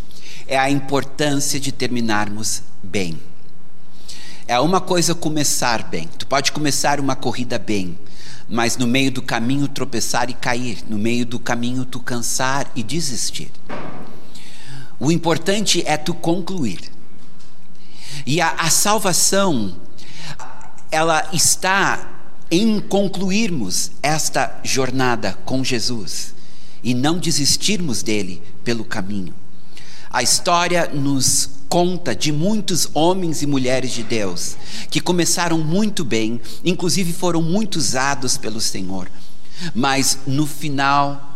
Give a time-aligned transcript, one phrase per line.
[0.47, 3.19] é a importância de terminarmos bem.
[4.47, 6.07] É uma coisa começar bem.
[6.19, 7.97] Tu pode começar uma corrida bem,
[8.49, 12.81] mas no meio do caminho tropeçar e cair, no meio do caminho tu cansar e
[12.81, 13.51] desistir.
[14.99, 16.91] O importante é tu concluir.
[18.25, 19.75] E a, a salvação,
[20.91, 22.09] ela está
[22.51, 26.33] em concluirmos esta jornada com Jesus
[26.83, 29.33] e não desistirmos dele pelo caminho.
[30.09, 34.57] A história nos conta de muitos homens e mulheres de Deus
[34.89, 39.09] que começaram muito bem, inclusive foram muito usados pelo Senhor,
[39.75, 41.27] mas no final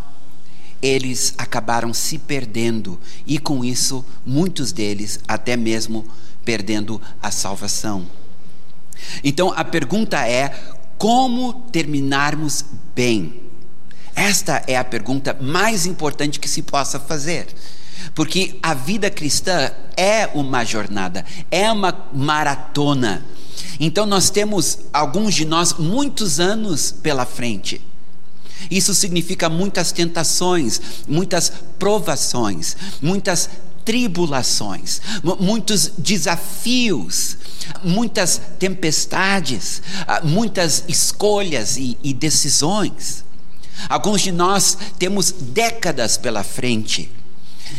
[0.82, 6.06] eles acabaram se perdendo e com isso muitos deles até mesmo
[6.44, 8.06] perdendo a salvação.
[9.24, 10.50] Então a pergunta é:
[10.98, 13.42] como terminarmos bem?
[14.16, 17.48] Esta é a pergunta mais importante que se possa fazer.
[18.14, 23.26] Porque a vida cristã é uma jornada, é uma maratona.
[23.80, 27.82] Então nós temos, alguns de nós, muitos anos pela frente.
[28.70, 33.50] Isso significa muitas tentações, muitas provações, muitas
[33.84, 35.02] tribulações,
[35.40, 37.38] muitos desafios,
[37.84, 43.24] muitas tempestades, ah, muitas escolhas e, e decisões.
[43.90, 47.12] Alguns de nós temos décadas pela frente.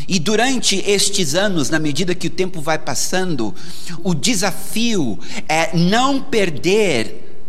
[0.06, 3.54] E durante estes anos, na medida que o tempo vai passando,
[4.02, 7.42] o desafio é não perder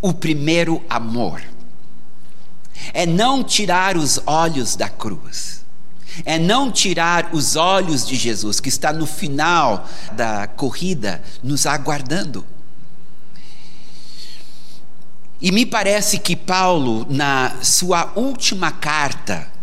[0.00, 1.42] o primeiro amor,
[2.94, 5.64] é não tirar os olhos da cruz,
[6.24, 12.44] é não tirar os olhos de Jesus, que está no final da corrida, nos aguardando.
[15.40, 19.57] E me parece que Paulo, na sua última carta,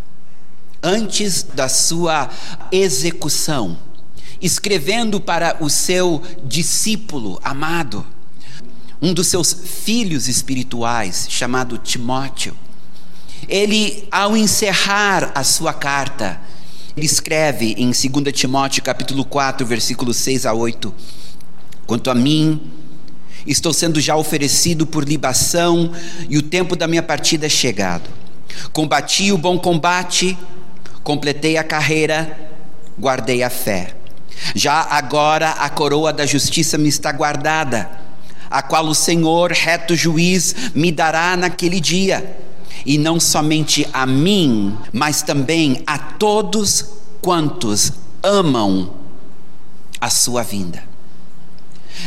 [0.86, 2.30] antes da sua
[2.72, 3.76] execução,
[4.40, 8.06] escrevendo para o seu discípulo amado,
[9.02, 12.56] um dos seus filhos espirituais, chamado Timóteo.
[13.50, 16.40] Ele, ao encerrar a sua carta,
[16.96, 20.94] ele escreve em 2 Timóteo capítulo 4, versículos 6 a 8:
[21.88, 22.62] Quanto a mim,
[23.46, 25.92] estou sendo já oferecido por libação
[26.30, 28.10] e o tempo da minha partida é chegado.
[28.72, 30.38] Combati o bom combate,
[31.06, 32.36] completei a carreira,
[33.00, 33.96] guardei a fé.
[34.56, 37.88] Já agora a coroa da justiça me está guardada,
[38.50, 42.36] a qual o Senhor, reto juiz, me dará naquele dia,
[42.84, 46.86] e não somente a mim, mas também a todos
[47.22, 47.94] quantos
[48.24, 48.96] amam
[50.02, 50.95] a sua vinda.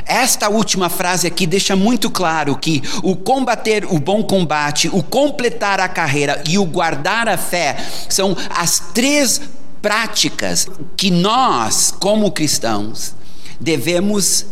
[0.05, 5.81] Esta última frase aqui deixa muito claro que o combater o bom combate, o completar
[5.81, 7.77] a carreira e o guardar a fé
[8.09, 9.41] são as três
[9.81, 13.15] práticas que nós, como cristãos,
[13.61, 14.47] devemos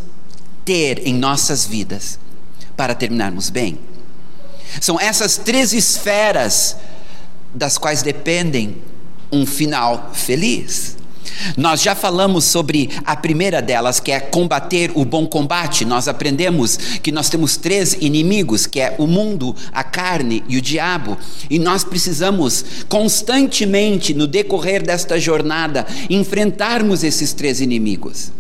[0.65, 2.19] ter em nossas vidas
[2.77, 3.79] para terminarmos bem.
[4.81, 6.77] São essas três esferas
[7.55, 8.83] das quais dependem
[9.33, 10.97] um final feliz.
[11.57, 15.85] Nós já falamos sobre a primeira delas, que é combater o bom combate.
[15.85, 20.63] Nós aprendemos que nós temos três inimigos, que é o mundo, a carne e o
[20.63, 21.17] diabo.
[21.51, 28.33] E nós precisamos constantemente, no decorrer desta jornada, enfrentarmos esses três inimigos.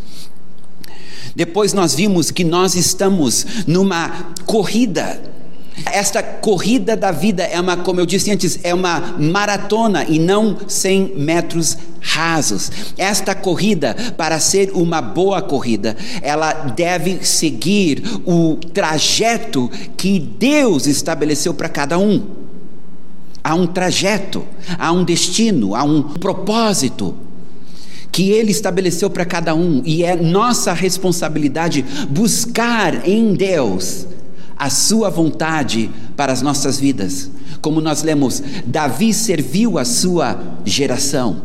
[1.34, 5.35] Depois nós vimos que nós estamos numa corrida
[5.84, 10.56] esta corrida da vida é uma, como eu disse antes, é uma maratona e não
[10.66, 12.70] 100 metros rasos.
[12.96, 21.52] Esta corrida, para ser uma boa corrida, ela deve seguir o trajeto que Deus estabeleceu
[21.52, 22.24] para cada um.
[23.44, 24.44] Há um trajeto,
[24.78, 27.14] há um destino, há um propósito
[28.10, 34.06] que Ele estabeleceu para cada um, e é nossa responsabilidade buscar em Deus
[34.56, 37.30] a sua vontade para as nossas vidas.
[37.60, 41.42] Como nós lemos, Davi serviu a sua geração.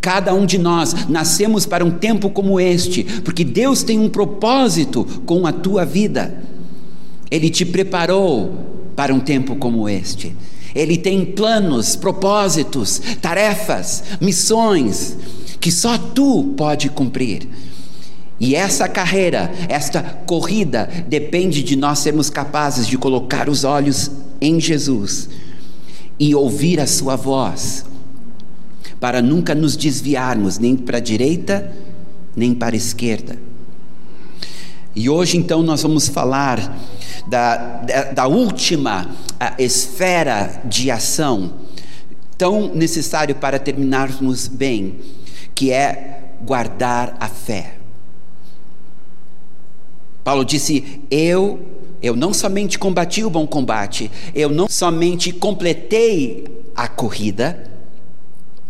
[0.00, 5.04] Cada um de nós nascemos para um tempo como este, porque Deus tem um propósito
[5.24, 6.42] com a tua vida.
[7.30, 10.36] Ele te preparou para um tempo como este.
[10.74, 15.16] Ele tem planos, propósitos, tarefas, missões
[15.60, 17.48] que só tu pode cumprir.
[18.38, 24.10] E essa carreira, esta corrida, depende de nós sermos capazes de colocar os olhos
[24.40, 25.28] em Jesus
[26.18, 27.84] e ouvir a Sua voz,
[29.00, 31.72] para nunca nos desviarmos nem para a direita
[32.36, 33.38] nem para a esquerda.
[34.94, 36.76] E hoje então nós vamos falar
[37.26, 39.10] da, da, da última
[39.58, 41.54] esfera de ação
[42.38, 44.96] tão necessário para terminarmos bem,
[45.54, 47.83] que é guardar a fé.
[50.24, 51.60] Paulo disse: Eu,
[52.02, 56.44] eu não somente combati o bom combate, eu não somente completei
[56.74, 57.70] a corrida,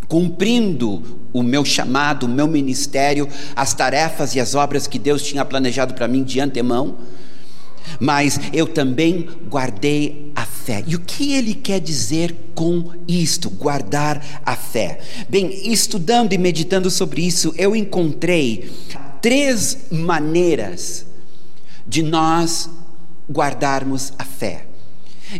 [0.08, 1.02] cumprindo
[1.32, 5.94] o meu chamado, o meu ministério, as tarefas e as obras que Deus tinha planejado
[5.94, 6.98] para mim de antemão,
[7.98, 10.84] mas eu também guardei a fé.
[10.86, 15.00] E o que ele quer dizer com isto, guardar a fé?
[15.28, 18.70] Bem, estudando e meditando sobre isso, eu encontrei
[19.20, 21.06] três maneiras
[21.86, 22.68] de nós
[23.30, 24.66] guardarmos a fé.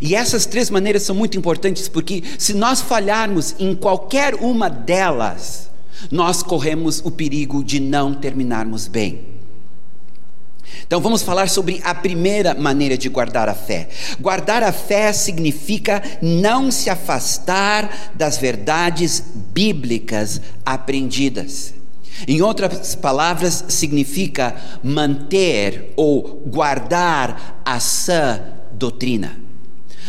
[0.01, 5.69] E essas três maneiras são muito importantes porque se nós falharmos em qualquer uma delas,
[6.11, 9.35] nós corremos o perigo de não terminarmos bem.
[10.85, 13.87] Então vamos falar sobre a primeira maneira de guardar a fé.
[14.19, 21.73] Guardar a fé significa não se afastar das verdades bíblicas aprendidas.
[22.27, 28.41] Em outras palavras, significa manter ou guardar a sã
[28.71, 29.45] doutrina.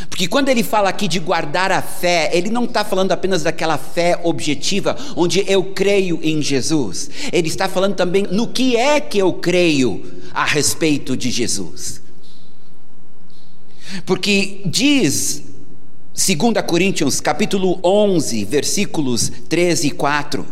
[0.09, 3.77] Porque quando ele fala aqui de guardar a fé, ele não está falando apenas daquela
[3.79, 7.11] fé objetiva, onde eu creio em Jesus.
[7.33, 12.01] Ele está falando também no que é que eu creio a respeito de Jesus.
[14.05, 15.43] Porque diz
[16.15, 20.47] 2 Coríntios capítulo 11, versículos 13 e 4.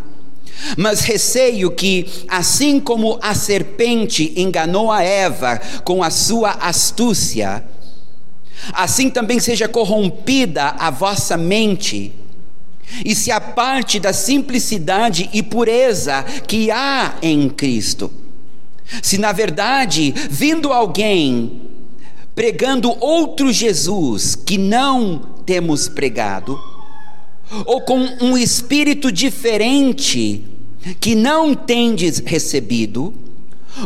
[0.76, 7.64] Mas receio que, assim como a serpente enganou a Eva com a sua astúcia,
[8.72, 12.12] assim também seja corrompida a vossa mente,
[13.04, 18.10] e se aparte da simplicidade e pureza que há em Cristo.
[19.02, 21.62] Se na verdade, vindo alguém
[22.34, 26.58] pregando outro Jesus que não temos pregado,
[27.66, 30.44] ou com um espírito diferente
[31.00, 33.14] que não tendes recebido,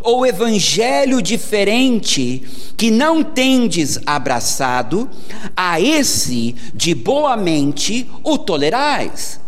[0.02, 2.42] ou evangelho diferente
[2.76, 5.08] que não tendes abraçado,
[5.56, 9.40] a esse de boa mente o tolerais.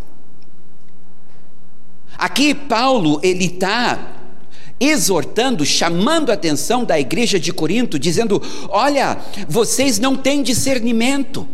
[2.16, 4.16] Aqui Paulo ele está
[4.78, 9.18] exortando, chamando a atenção da igreja de Corinto, dizendo: olha,
[9.48, 11.46] vocês não têm discernimento.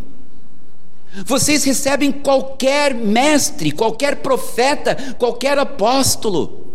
[1.24, 6.66] Vocês recebem qualquer mestre, qualquer profeta, qualquer apóstolo.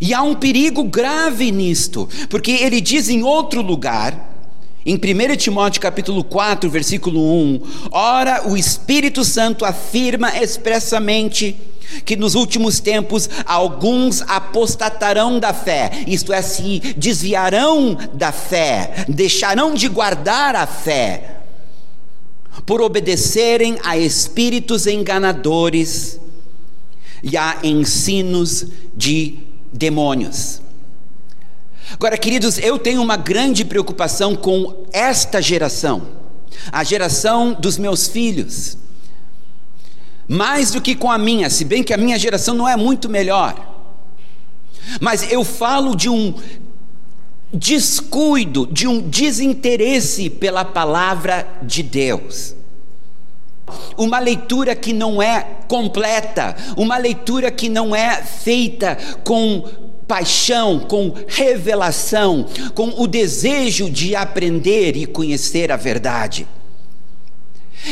[0.00, 4.28] E há um perigo grave nisto, porque ele diz em outro lugar,
[4.86, 11.56] em 1 Timóteo capítulo 4, versículo 1, ora o Espírito Santo afirma expressamente
[12.04, 19.74] que nos últimos tempos alguns apostatarão da fé, isto é, se desviarão da fé, deixarão
[19.74, 21.38] de guardar a fé,
[22.64, 26.18] por obedecerem a espíritos enganadores
[27.22, 29.38] e a ensinos de
[29.72, 30.60] demônios.
[31.92, 36.06] Agora, queridos, eu tenho uma grande preocupação com esta geração,
[36.70, 38.76] a geração dos meus filhos,
[40.28, 43.08] mais do que com a minha, se bem que a minha geração não é muito
[43.08, 43.66] melhor.
[45.00, 46.34] Mas eu falo de um
[47.52, 52.54] descuido, de um desinteresse pela palavra de Deus.
[53.96, 59.64] Uma leitura que não é completa, uma leitura que não é feita com
[60.06, 66.46] paixão, com revelação, com o desejo de aprender e conhecer a verdade.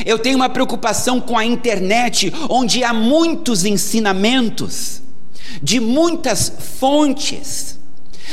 [0.05, 5.03] Eu tenho uma preocupação com a internet, onde há muitos ensinamentos,
[5.63, 7.79] de muitas fontes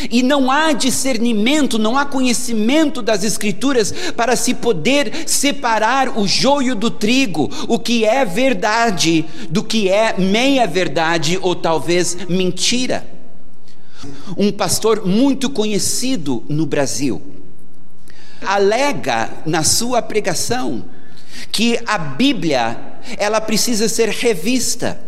[0.09, 6.75] e não há discernimento, não há conhecimento das Escrituras para se poder separar o joio
[6.75, 13.05] do trigo, o que é verdade do que é meia-verdade ou talvez mentira.
[14.37, 17.21] Um pastor muito conhecido no Brasil
[18.45, 20.85] alega na sua pregação
[21.51, 22.77] que a Bíblia
[23.17, 24.99] ela precisa ser revista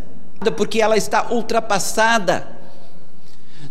[0.57, 2.54] porque ela está ultrapassada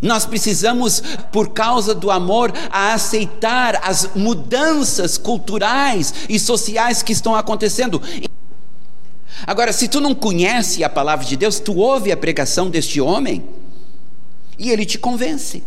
[0.04, 8.00] nós precisamos, por causa do amor, aceitar as mudanças culturais e sociais que estão acontecendo.
[9.46, 13.44] Agora, se tu não conhece a palavra de Deus, tu ouve a pregação deste homem
[14.58, 15.64] e ele te convence.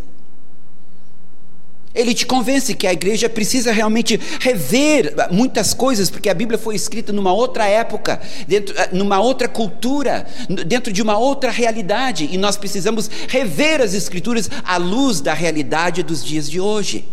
[1.98, 6.76] Ele te convence que a igreja precisa realmente rever muitas coisas, porque a Bíblia foi
[6.76, 10.26] escrita numa outra época, dentro, eh, numa outra cultura,
[10.66, 16.04] dentro de uma outra realidade, e nós precisamos rever as Escrituras à luz da realidade
[16.04, 17.04] dos dias de hoje.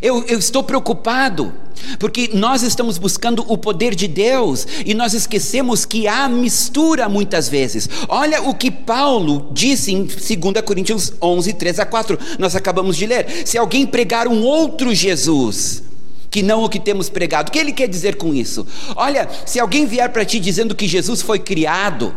[0.00, 1.52] Eu, eu, estou preocupado,
[1.98, 7.48] porque nós estamos buscando o poder de Deus e nós esquecemos que há mistura muitas
[7.48, 7.88] vezes.
[8.08, 13.06] Olha o que Paulo disse em 2 Coríntios 11, 3 a 4, nós acabamos de
[13.06, 13.26] ler.
[13.44, 15.82] Se alguém pregar um outro Jesus,
[16.30, 18.64] que não o que temos pregado, o que ele quer dizer com isso?
[18.94, 22.14] Olha, se alguém vier para ti dizendo que Jesus foi criado,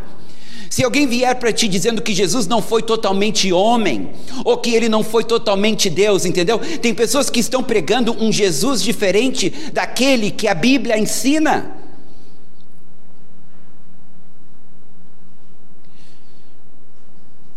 [0.74, 4.10] se alguém vier para ti dizendo que Jesus não foi totalmente homem,
[4.44, 6.58] ou que ele não foi totalmente Deus, entendeu?
[6.58, 11.78] Tem pessoas que estão pregando um Jesus diferente daquele que a Bíblia ensina.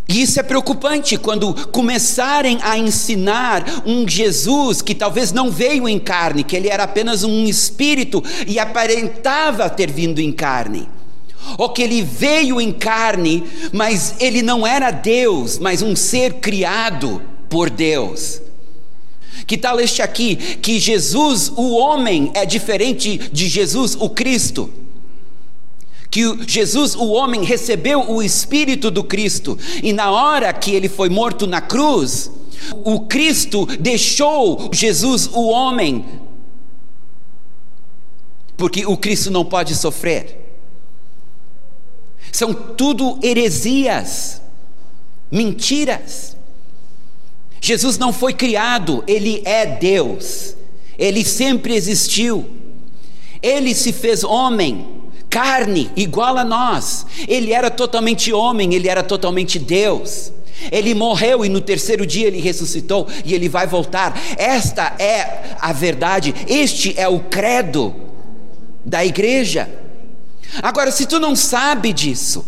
[0.07, 5.99] E isso é preocupante quando começarem a ensinar um Jesus que talvez não veio em
[5.99, 10.87] carne, que ele era apenas um espírito e aparentava ter vindo em carne
[11.59, 17.23] ou que ele veio em carne, mas ele não era Deus, mas um ser criado
[17.49, 18.41] por Deus.
[19.47, 24.69] Que tal este aqui, que Jesus, o homem, é diferente de Jesus, o Cristo?
[26.11, 31.09] Que Jesus, o homem, recebeu o Espírito do Cristo, e na hora que ele foi
[31.09, 32.31] morto na cruz,
[32.85, 36.05] o Cristo deixou Jesus, o homem,
[38.57, 40.46] porque o Cristo não pode sofrer.
[42.37, 44.43] São tudo heresias,
[45.33, 46.37] mentiras.
[47.63, 50.55] Jesus não foi criado, ele é Deus.
[50.99, 52.45] Ele sempre existiu.
[53.43, 54.87] Ele se fez homem,
[55.31, 57.07] carne, igual a nós.
[57.27, 60.31] Ele era totalmente homem, ele era totalmente Deus.
[60.71, 64.15] Ele morreu e no terceiro dia ele ressuscitou e ele vai voltar.
[64.37, 67.95] Esta é a verdade, este é o credo
[68.85, 69.86] da igreja.
[70.63, 72.47] Agora, se tu não sabe disso,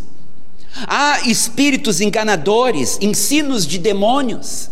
[0.86, 4.70] há espíritos enganadores, ensinos de demônios,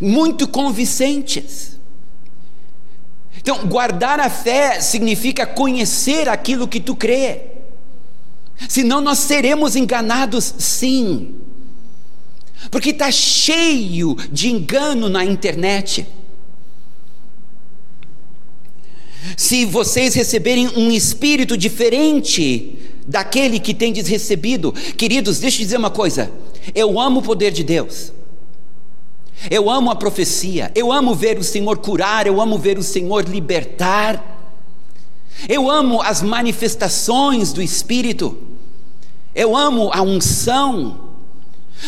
[0.00, 1.78] muito convincentes.
[3.36, 7.42] Então, guardar a fé significa conhecer aquilo que tu crê.
[8.68, 11.34] Senão nós seremos enganados, sim.
[12.70, 16.06] Porque está cheio de engano na internet.
[19.36, 25.90] Se vocês receberem um espírito diferente daquele que tendes recebido, queridos, deixa eu dizer uma
[25.90, 26.30] coisa:
[26.74, 28.12] eu amo o poder de Deus.
[29.50, 33.28] Eu amo a profecia, eu amo ver o Senhor curar, eu amo ver o Senhor
[33.28, 34.34] libertar.
[35.48, 38.36] Eu amo as manifestações do Espírito.
[39.34, 41.05] Eu amo a unção.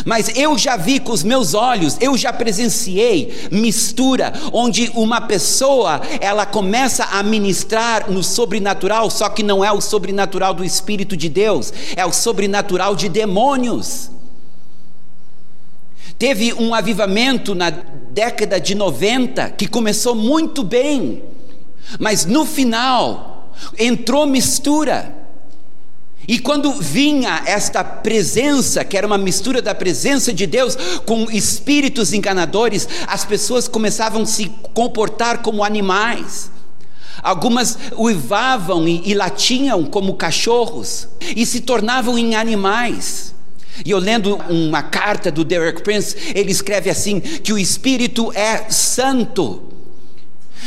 [0.05, 6.01] Mas eu já vi com os meus olhos, eu já presenciei mistura, onde uma pessoa
[6.21, 11.29] ela começa a ministrar no sobrenatural, só que não é o sobrenatural do Espírito de
[11.29, 14.11] Deus, é o sobrenatural de demônios.
[16.19, 21.23] Teve um avivamento na década de 90 que começou muito bem,
[21.99, 25.18] mas no final entrou mistura.
[26.29, 32.13] E quando vinha esta presença, que era uma mistura da presença de Deus com espíritos
[32.13, 36.51] enganadores, as pessoas começavam a se comportar como animais.
[37.23, 43.35] Algumas uivavam e, e latiam como cachorros e se tornavam em animais.
[43.83, 48.69] E eu lendo uma carta do Derek Prince, ele escreve assim: que o Espírito é
[48.71, 49.63] santo.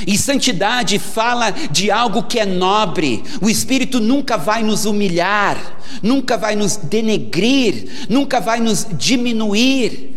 [0.05, 3.23] E santidade fala de algo que é nobre.
[3.41, 10.15] O Espírito nunca vai nos humilhar, nunca vai nos denegrir, nunca vai nos diminuir,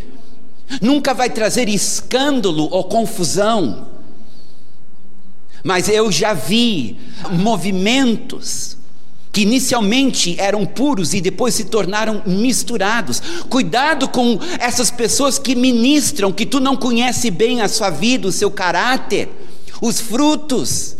[0.81, 3.89] nunca vai trazer escândalo ou confusão.
[5.63, 6.97] Mas eu já vi
[7.31, 8.77] movimentos
[9.33, 13.21] que inicialmente eram puros e depois se tornaram misturados.
[13.49, 18.33] Cuidado com essas pessoas que ministram, que tu não conhece bem a sua vida, o
[18.33, 19.29] seu caráter
[19.81, 20.97] os frutos.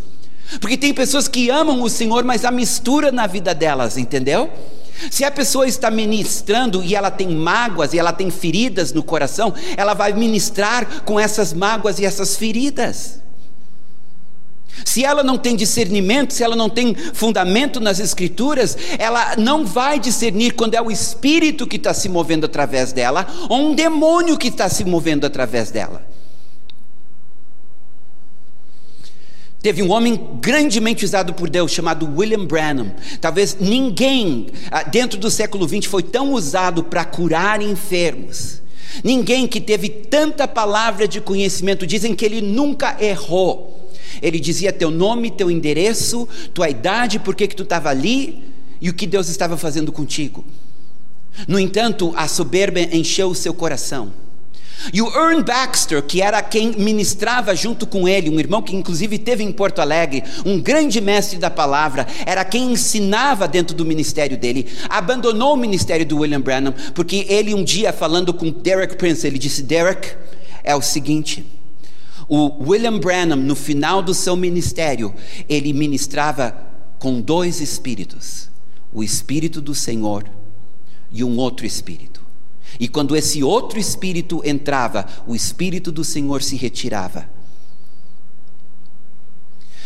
[0.61, 4.51] Porque tem pessoas que amam o Senhor, mas há mistura na vida delas, entendeu?
[5.11, 9.53] Se a pessoa está ministrando e ela tem mágoas e ela tem feridas no coração,
[9.77, 13.21] ela vai ministrar com essas mágoas e essas feridas.
[14.85, 20.01] Se ela não tem discernimento, se ela não tem fundamento nas Escrituras, ela não vai
[20.01, 24.49] discernir quando é o Espírito que está se movendo através dela ou um demônio que
[24.49, 26.14] está se movendo através dela.
[29.65, 32.93] Teve um homem grandemente usado por Deus chamado William Branham.
[33.19, 38.61] Talvez ninguém ah, dentro do século XX foi tão usado para curar enfermos.
[39.03, 43.91] Ninguém que teve tanta palavra de conhecimento, dizem que ele nunca errou.
[44.21, 48.45] Ele dizia teu nome, teu endereço, tua idade, por que, que tu estava ali
[48.83, 50.45] e o que Deus estava fazendo contigo.
[51.49, 54.13] No entanto, a soberba encheu o seu coração.
[54.93, 59.19] E o Ern Baxter, que era quem ministrava junto com ele, um irmão que inclusive
[59.19, 64.37] teve em Porto Alegre, um grande mestre da palavra, era quem ensinava dentro do ministério
[64.37, 69.27] dele, abandonou o ministério do William Branham, porque ele um dia falando com Derek Prince,
[69.27, 70.15] ele disse: Derek,
[70.63, 71.45] é o seguinte,
[72.29, 75.15] o William Branham, no final do seu ministério,
[75.49, 76.57] ele ministrava
[76.99, 78.49] com dois espíritos:
[78.93, 80.25] o Espírito do Senhor
[81.13, 82.14] e um outro espírito.
[82.79, 87.29] E quando esse outro espírito entrava, o espírito do Senhor se retirava.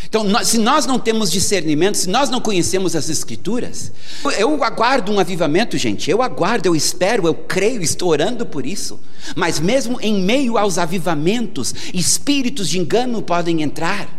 [0.09, 3.93] Então, se nós não temos discernimento, se nós não conhecemos as Escrituras,
[4.39, 6.11] eu aguardo um avivamento, gente.
[6.11, 8.99] Eu aguardo, eu espero, eu creio, estou orando por isso.
[9.37, 14.18] Mas mesmo em meio aos avivamentos, espíritos de engano podem entrar.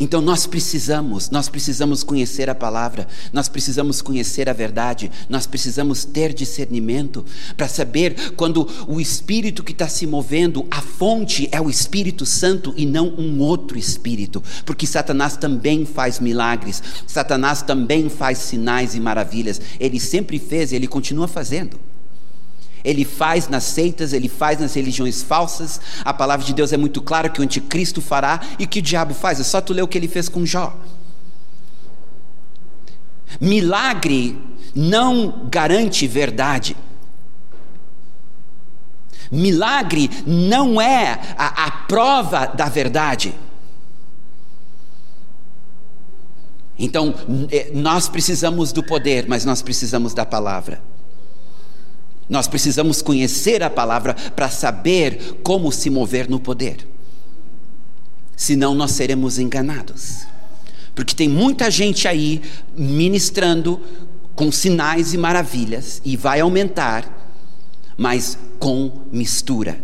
[0.00, 6.04] Então nós precisamos, nós precisamos conhecer a palavra, nós precisamos conhecer a verdade, nós precisamos
[6.04, 7.24] ter discernimento
[7.56, 12.72] para saber quando o espírito que está se movendo, a fonte é o Espírito Santo
[12.76, 19.00] e não um outro espírito, porque Satanás também faz milagres, Satanás também faz sinais e
[19.00, 21.78] maravilhas, ele sempre fez e ele continua fazendo.
[22.88, 25.78] Ele faz nas seitas, ele faz nas religiões falsas.
[26.02, 29.12] A palavra de Deus é muito clara que o anticristo fará e que o diabo
[29.12, 29.38] faz.
[29.38, 30.74] É só tu ler o que ele fez com Jó.
[33.38, 34.40] Milagre
[34.74, 36.74] não garante verdade.
[39.30, 43.34] Milagre não é a, a prova da verdade.
[46.78, 47.14] Então,
[47.50, 50.80] eh, nós precisamos do poder, mas nós precisamos da palavra.
[52.28, 56.86] Nós precisamos conhecer a palavra para saber como se mover no poder.
[58.36, 60.26] Senão nós seremos enganados.
[60.94, 62.42] Porque tem muita gente aí
[62.76, 63.80] ministrando
[64.34, 67.32] com sinais e maravilhas e vai aumentar,
[67.96, 69.80] mas com mistura.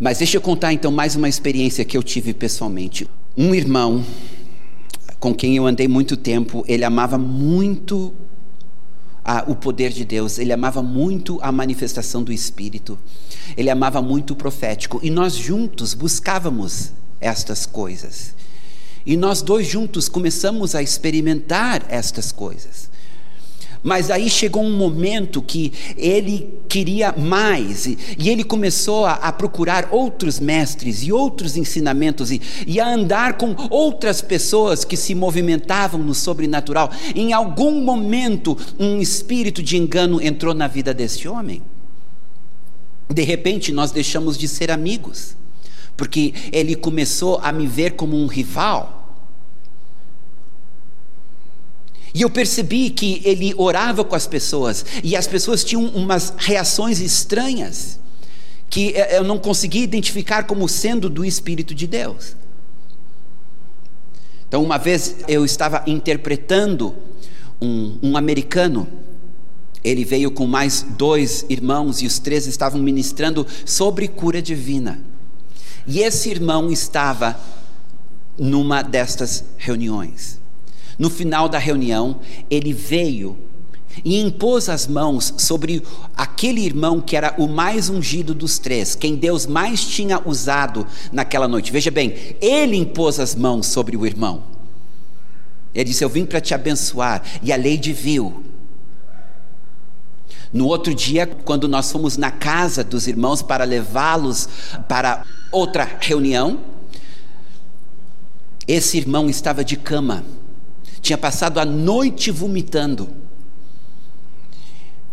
[0.00, 3.08] Mas deixa eu contar então mais uma experiência que eu tive pessoalmente.
[3.36, 4.04] Um irmão
[5.20, 8.12] com quem eu andei muito tempo, ele amava muito
[9.46, 12.98] o poder de Deus, ele amava muito a manifestação do Espírito,
[13.56, 18.34] ele amava muito o profético, e nós juntos buscávamos estas coisas.
[19.06, 22.88] E nós dois juntos começamos a experimentar estas coisas.
[23.84, 29.90] Mas aí chegou um momento que ele queria mais, e, ele começou a, a, procurar
[29.92, 36.00] outros mestres e outros ensinamentos, e, e a andar com outras pessoas que se movimentavam
[36.00, 36.90] no sobrenatural.
[37.14, 41.60] Em algum momento, um espírito de engano entrou na vida desse homem.
[43.12, 45.36] De repente, nós deixamos de ser amigos,
[45.94, 49.03] porque ele começou a me ver como um rival.
[52.14, 57.00] E eu percebi que ele orava com as pessoas e as pessoas tinham umas reações
[57.00, 57.98] estranhas
[58.70, 62.36] que eu não conseguia identificar como sendo do Espírito de Deus.
[64.48, 66.94] Então, uma vez eu estava interpretando
[67.60, 68.86] um, um americano,
[69.82, 75.00] ele veio com mais dois irmãos e os três estavam ministrando sobre cura divina.
[75.86, 77.38] E esse irmão estava
[78.38, 80.43] numa destas reuniões.
[80.98, 83.36] No final da reunião, ele veio
[84.04, 85.82] e impôs as mãos sobre
[86.16, 91.46] aquele irmão que era o mais ungido dos três, quem Deus mais tinha usado naquela
[91.46, 91.70] noite.
[91.70, 94.42] Veja bem, ele impôs as mãos sobre o irmão.
[95.74, 97.22] Ele disse: Eu vim para te abençoar.
[97.42, 98.44] E a Lady viu.
[100.52, 104.48] No outro dia, quando nós fomos na casa dos irmãos para levá-los
[104.86, 106.60] para outra reunião,
[108.68, 110.24] esse irmão estava de cama
[111.04, 113.10] tinha passado a noite vomitando.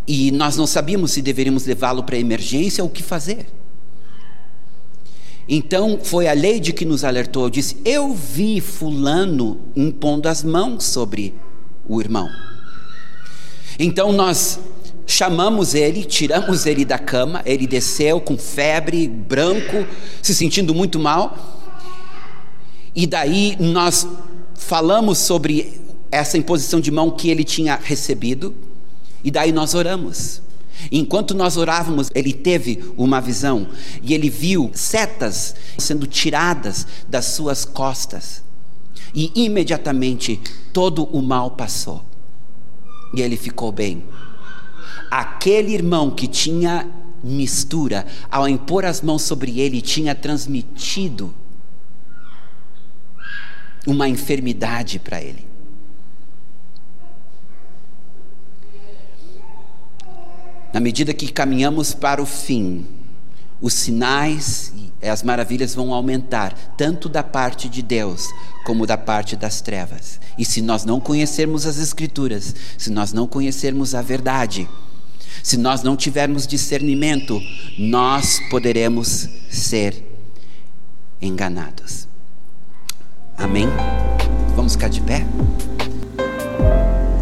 [0.07, 3.45] E nós não sabíamos se deveríamos levá-lo para emergência ou o que fazer.
[5.49, 11.35] Então foi a Leide que nos alertou, disse: Eu vi Fulano impondo as mãos sobre
[11.85, 12.29] o irmão.
[13.77, 14.61] Então nós
[15.05, 19.85] chamamos ele, tiramos ele da cama, ele desceu com febre, branco,
[20.21, 21.59] se sentindo muito mal.
[22.95, 24.07] E daí nós
[24.55, 28.53] falamos sobre essa imposição de mão que ele tinha recebido,
[29.23, 30.41] e daí nós oramos.
[30.91, 33.67] Enquanto nós orávamos, ele teve uma visão
[34.01, 38.43] e ele viu setas sendo tiradas das suas costas.
[39.13, 40.39] E imediatamente
[40.73, 42.03] todo o mal passou.
[43.13, 44.03] E ele ficou bem.
[45.11, 46.87] aquele irmão que tinha
[47.21, 51.33] mistura, ao impor as mãos sobre ele, tinha transmitido
[53.85, 55.47] uma enfermidade para ele.
[60.73, 62.85] Na medida que caminhamos para o fim,
[63.59, 68.27] os sinais e as maravilhas vão aumentar, tanto da parte de Deus
[68.65, 70.19] como da parte das trevas.
[70.37, 74.67] E se nós não conhecermos as Escrituras, se nós não conhecermos a verdade,
[75.43, 77.41] se nós não tivermos discernimento,
[77.77, 80.03] nós poderemos ser
[81.21, 82.10] enganados.
[83.41, 83.67] Amém?
[84.55, 85.25] Vamos ficar de pé?